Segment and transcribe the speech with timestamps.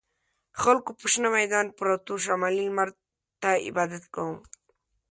[0.61, 2.89] خلکو په شنه میدان پروتو شمالي لمر
[3.41, 4.37] ته عبادت کاوه.